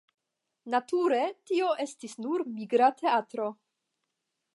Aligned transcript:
Nature 0.73 1.19
tio 1.51 1.67
estis 1.85 2.17
nur 2.27 2.45
migra 2.55 2.89
teatro. 3.03 3.47